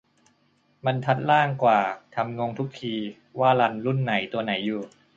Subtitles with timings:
[0.85, 1.79] บรรทัดล่างกว่า
[2.15, 2.93] ทำงงทุกที
[3.39, 4.81] ว่ารันรุ่นไหนตัวไหนอยู่